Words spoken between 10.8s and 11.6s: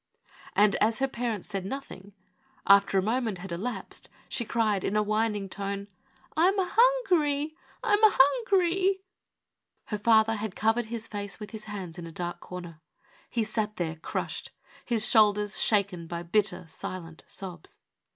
his face with